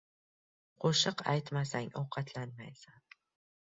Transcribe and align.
•Qo‘shiq 0.85 1.23
aytmasang― 1.35 1.93
ovqatlanmaysan. 2.03 3.03